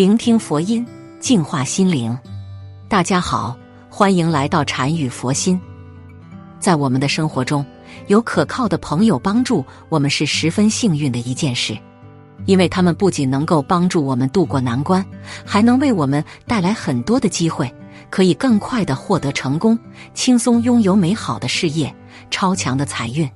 [0.00, 0.86] 聆听佛音，
[1.20, 2.18] 净化心灵。
[2.88, 3.54] 大家好，
[3.90, 5.60] 欢迎来到禅语佛心。
[6.58, 7.62] 在我们的生活中，
[8.06, 11.76] 有可靠的朋友帮助我们是十分幸运的一件事，
[12.46, 15.04] 因为他们不仅能够帮助我们渡过难关，
[15.44, 17.70] 还能为我们带来很多的机会，
[18.08, 19.78] 可以更快的获得成功，
[20.14, 21.94] 轻松拥有美好的事业、
[22.30, 23.30] 超强的财运。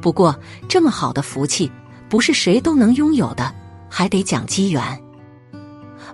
[0.00, 0.38] 不过，
[0.68, 1.68] 这么好的福气
[2.08, 3.52] 不是谁都能拥有的，
[3.90, 5.02] 还得讲机缘。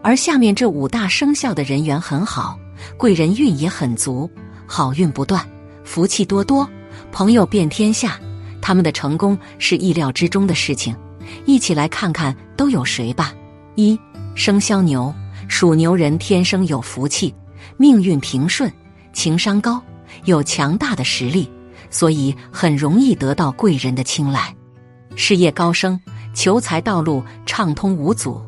[0.02, 2.58] 而下面这五大生肖的人缘很好，
[2.96, 4.28] 贵人运也很足，
[4.66, 5.48] 好运不断，
[5.84, 6.68] 福气多多，
[7.12, 8.18] 朋友遍天下。
[8.60, 10.94] 他们的成功是意料之中的事情。
[11.46, 13.32] 一起来看看都有谁吧。
[13.76, 13.98] 一
[14.34, 15.14] 生肖牛，
[15.48, 17.32] 属牛人天生有福气，
[17.76, 18.70] 命运平顺，
[19.12, 19.80] 情商高，
[20.24, 21.48] 有强大的实力，
[21.90, 24.54] 所以很容易得到贵人的青睐，
[25.14, 25.98] 事业高升，
[26.34, 28.40] 求财道路畅通无阻。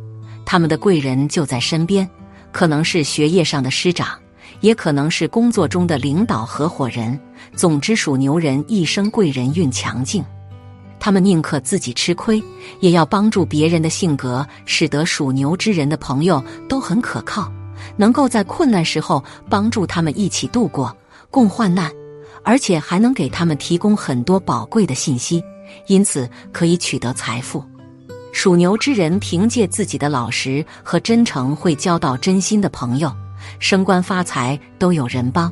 [0.44, 2.08] 他们的贵人就在身边，
[2.52, 4.18] 可能是学业上的师长，
[4.60, 7.18] 也可能是工作中的领导合伙人。
[7.56, 10.24] 总之，属牛人一生贵人运强劲，
[11.00, 12.42] 他们宁可自己吃亏，
[12.80, 17.50] 也要帮助别人的性格，使得属牛之人的朋友都很可靠，
[17.96, 20.96] 能够在困难时候帮助他们一起度过，
[21.30, 21.90] 共患难，
[22.42, 25.42] 而且还能给他们提供很多宝贵的信息，
[25.86, 27.62] 因此可以取得财富。
[28.34, 33.10] 属牛之人凭借自己的老实和真诚，会交到真心的朋友，
[33.60, 35.50] 升官发财都有人帮。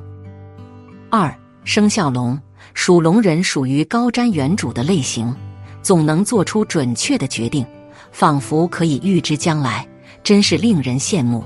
[1.08, 2.36] 二生肖龙，
[2.74, 5.33] 属龙人属于高瞻远瞩的类型，
[5.80, 7.64] 总能做出准确的决定，
[8.11, 9.86] 仿佛可以预知将来，
[10.24, 11.44] 真是令人羡慕。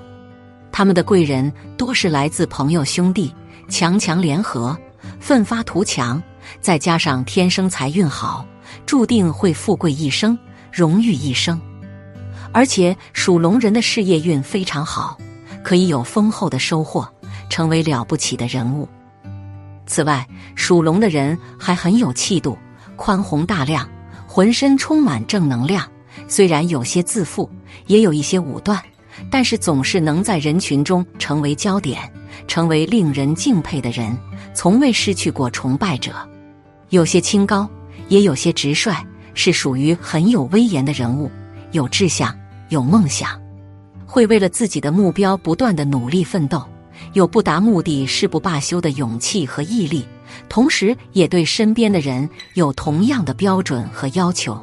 [0.72, 3.30] 他们的贵人多是来自朋友兄弟，
[3.68, 4.74] 强强联合，
[5.20, 6.20] 奋发图强，
[6.62, 8.44] 再加上天生财运好，
[8.86, 10.36] 注定会富贵一生。
[10.76, 11.58] 荣誉一生，
[12.52, 15.16] 而且属龙人的事业运非常好，
[15.64, 17.10] 可以有丰厚的收获，
[17.48, 18.86] 成为了不起的人物。
[19.86, 22.58] 此外，属龙的人还很有气度，
[22.94, 23.88] 宽宏大量，
[24.26, 25.82] 浑身充满正能量。
[26.28, 27.50] 虽然有些自负，
[27.86, 28.78] 也有一些武断，
[29.30, 32.02] 但是总是能在人群中成为焦点，
[32.46, 34.14] 成为令人敬佩的人，
[34.52, 36.12] 从未失去过崇拜者。
[36.90, 37.66] 有些清高，
[38.08, 38.94] 也有些直率。
[39.36, 41.30] 是属于很有威严的人物，
[41.70, 42.36] 有志向，
[42.70, 43.40] 有梦想，
[44.04, 46.60] 会为了自己的目标不断的努力奋斗，
[47.12, 50.04] 有不达目的誓不罢休的勇气和毅力，
[50.48, 54.58] 同时也对身边的人有同样的标准和要求。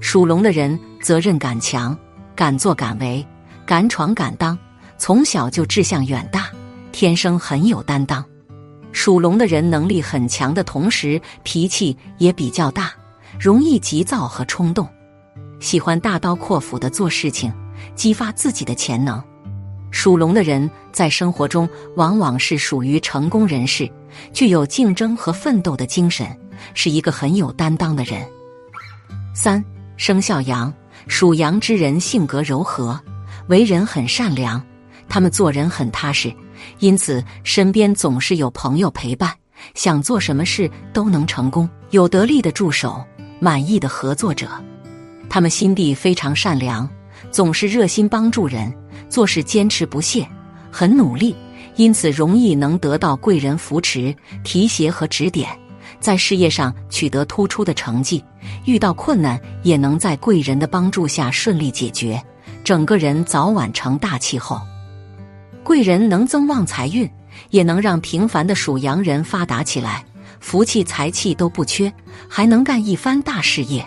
[0.00, 1.96] 属龙的人责任感强，
[2.34, 3.24] 敢作敢为，
[3.66, 4.58] 敢闯敢当，
[4.96, 6.48] 从小就志向远大，
[6.92, 8.24] 天生很有担当。
[8.90, 12.90] 属龙的人能力很强的同时，脾气也比较大。
[13.38, 14.88] 容易急躁和冲动，
[15.60, 17.52] 喜欢大刀阔斧的做事情，
[17.94, 19.22] 激发自己的潜能。
[19.90, 23.88] 属龙的人在生活中往往是属于成功人士，
[24.32, 26.26] 具有竞争和奋斗的精神，
[26.74, 28.26] 是一个很有担当的人。
[29.34, 29.64] 三
[29.96, 30.72] 生肖羊，
[31.06, 33.00] 属羊之人性格柔和，
[33.46, 34.60] 为人很善良，
[35.08, 36.34] 他们做人很踏实，
[36.80, 39.32] 因此身边总是有朋友陪伴，
[39.74, 43.02] 想做什么事都能成功，有得力的助手。
[43.40, 44.48] 满意的合作者，
[45.28, 46.88] 他们心地非常善良，
[47.30, 48.72] 总是热心帮助人，
[49.08, 50.28] 做事坚持不懈，
[50.70, 51.34] 很努力，
[51.76, 55.48] 因此容易能得到贵人扶持、提携和指点，
[56.00, 58.22] 在事业上取得突出的成绩。
[58.64, 62.20] 遇到困难也能在贵人的帮助下顺利解决，
[62.64, 64.60] 整个人早晚成大气候。
[65.62, 67.08] 贵人能增旺财运，
[67.50, 70.04] 也能让平凡的属羊人发达起来。
[70.40, 71.92] 福气财气都不缺，
[72.28, 73.84] 还能干一番大事业。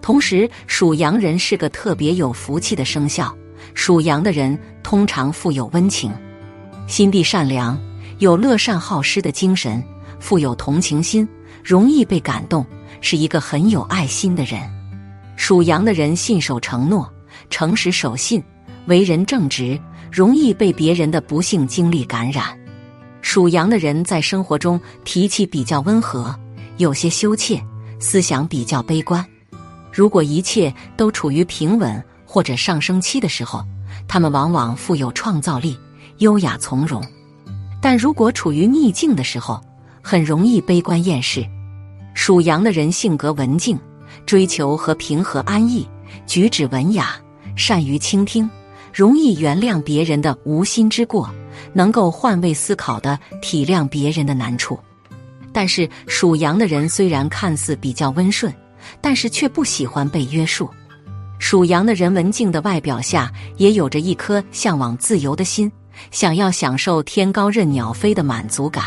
[0.00, 3.32] 同时，属羊人是个特别有福气的生肖。
[3.74, 6.12] 属羊的人通常富有温情，
[6.88, 7.78] 心地善良，
[8.18, 9.82] 有乐善好施的精神，
[10.18, 11.26] 富有同情心，
[11.62, 12.66] 容易被感动，
[13.00, 14.60] 是一个很有爱心的人。
[15.36, 17.08] 属羊的人信守承诺，
[17.50, 18.42] 诚实守信，
[18.86, 19.80] 为人正直，
[20.10, 22.58] 容易被别人的不幸经历感染。
[23.22, 26.38] 属羊的人在生活中脾气比较温和，
[26.76, 27.62] 有些羞怯，
[27.98, 29.24] 思想比较悲观。
[29.90, 33.64] 如果一切都处于平稳或者上升期的时候，
[34.08, 35.78] 他们往往富有创造力，
[36.18, 37.00] 优雅从容；
[37.80, 39.60] 但如果处于逆境的时候，
[40.02, 41.46] 很容易悲观厌世。
[42.14, 43.78] 属羊的人性格文静，
[44.26, 45.86] 追求和平和安逸，
[46.26, 47.14] 举止文雅，
[47.56, 48.50] 善于倾听，
[48.92, 51.30] 容易原谅别人的无心之过。
[51.72, 54.78] 能够换位思考的体谅别人的难处，
[55.52, 58.52] 但是属羊的人虽然看似比较温顺，
[59.00, 60.68] 但是却不喜欢被约束。
[61.38, 65.70] 属羊的人文静的外表下，也有着一颗向往自由的心，
[66.10, 68.84] 想要享受天高任鸟飞的满足感。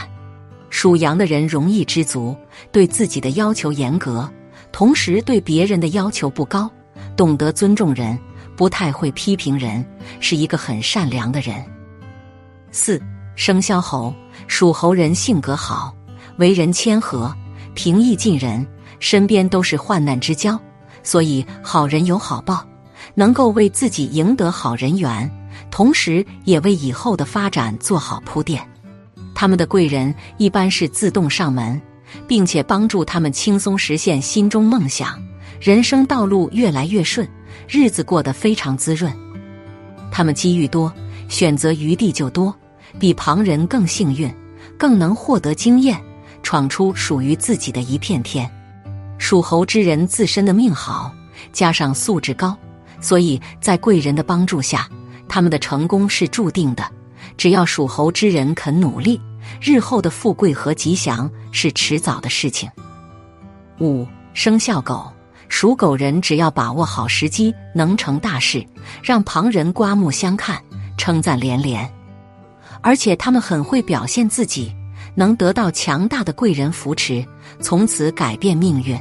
[0.69, 2.35] 属羊的人容易知足，
[2.71, 4.29] 对自己的要求严格，
[4.71, 6.69] 同时对别人的要求不高，
[7.15, 8.17] 懂得尊重人，
[8.55, 9.85] 不太会批评人，
[10.19, 11.55] 是一个很善良的人。
[12.71, 13.01] 四
[13.35, 14.13] 生肖猴，
[14.47, 15.95] 属猴人性格好，
[16.37, 17.33] 为人谦和，
[17.73, 18.65] 平易近人，
[18.99, 20.59] 身边都是患难之交。
[21.03, 22.65] 所以，好人有好报，
[23.13, 25.29] 能够为自己赢得好人缘，
[25.69, 28.67] 同时也为以后的发展做好铺垫。
[29.35, 31.79] 他们的贵人一般是自动上门，
[32.27, 35.21] 并且帮助他们轻松实现心中梦想，
[35.59, 37.27] 人生道路越来越顺，
[37.67, 39.13] 日子过得非常滋润。
[40.11, 40.91] 他们机遇多，
[41.27, 42.55] 选择余地就多，
[42.99, 44.33] 比旁人更幸运，
[44.77, 46.01] 更能获得经验，
[46.43, 48.49] 闯出属于自己的一片天。
[49.17, 51.13] 属猴之人自身的命好，
[51.51, 52.55] 加上素质高，
[52.99, 54.87] 所以在贵人的帮助下，
[55.27, 56.83] 他们的成功是注定的。
[57.37, 59.19] 只要属猴之人肯努力，
[59.61, 62.69] 日后的富贵和吉祥是迟早的事情。
[63.79, 65.11] 五生肖狗，
[65.49, 68.65] 属狗人只要把握好时机，能成大事，
[69.01, 70.61] 让旁人刮目相看，
[70.97, 71.89] 称赞连连。
[72.81, 74.73] 而且他们很会表现自己。
[75.17, 77.25] 能得到强大的贵人扶持，
[77.61, 78.99] 从此改变命运。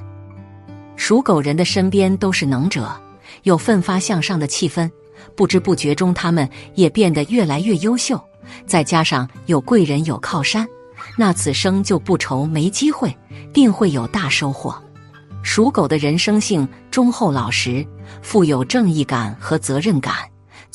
[0.94, 2.88] 属狗人的身边都是能者，
[3.42, 4.88] 有奋发向上的气氛，
[5.34, 8.22] 不知不觉中他们也变得越来越优秀。
[8.64, 10.64] 再加上有贵人有靠山，
[11.18, 13.12] 那此生就不愁没机会，
[13.52, 14.80] 定会有大收获。
[15.42, 17.84] 属狗的人生性忠厚老实，
[18.22, 20.14] 富有正义感和责任感，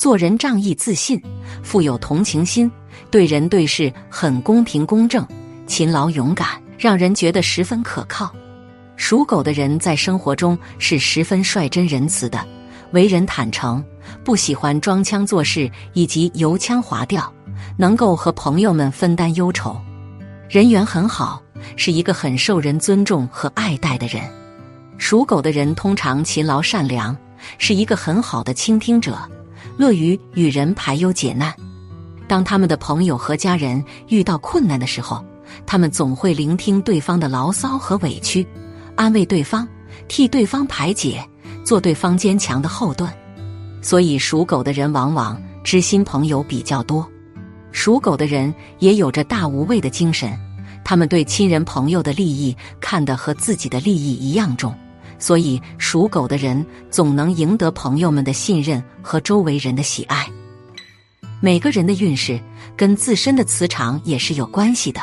[0.00, 1.22] 做人仗义自信，
[1.62, 2.72] 富有同情心。
[3.10, 5.22] 对人对事很公平公正，
[5.66, 6.48] 勤劳勇敢，
[6.78, 8.34] 让人觉得十分可靠。
[8.96, 12.42] 属狗的人在生活中是十分率真仁慈的，
[12.92, 13.84] 为人坦诚，
[14.24, 17.30] 不喜欢装腔作势以及油腔滑调，
[17.76, 19.78] 能够和朋友们分担忧愁，
[20.48, 21.42] 人缘很好，
[21.76, 24.22] 是一个很受人尊重和爱戴的人。
[24.96, 27.14] 属狗的人通常勤劳善良，
[27.58, 29.18] 是一个很好的倾听者，
[29.80, 31.54] 乐于与人排忧解难。
[32.28, 35.24] 当他们的朋友和家人遇到困难的时候，
[35.64, 38.46] 他们总会聆听对方的牢骚和委屈，
[38.94, 39.66] 安慰对方，
[40.06, 41.26] 替对方排解，
[41.64, 43.10] 做对方坚强的后盾。
[43.80, 47.08] 所以，属狗的人往往知心朋友比较多。
[47.72, 50.38] 属狗的人也有着大无畏的精神，
[50.84, 54.74] 他们对亲人朋友的利益看得和自己的利益一样重，
[55.20, 60.26] 所以属狗的人总能赢得朋友们的信任和周围人的喜爱。
[61.40, 62.40] 每个人的运势
[62.76, 65.00] 跟自身的磁场也是有关系的，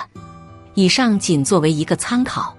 [0.74, 2.54] 以上仅作为一个参考。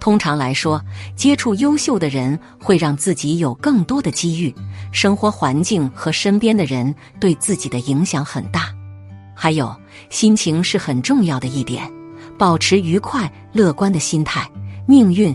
[0.00, 0.82] 通常来说，
[1.16, 4.54] 接触优秀的人会让自己有更多的机遇，
[4.92, 8.68] 生活环境和身边的人对自己的影响很大。
[9.34, 9.74] 还有，
[10.10, 11.90] 心情是很重要的一点，
[12.36, 14.46] 保持愉快乐观的心态，
[14.86, 15.34] 命运